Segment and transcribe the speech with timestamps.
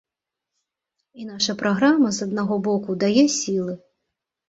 [1.19, 3.73] І наша праграма, з аднаго боку, дае сілы.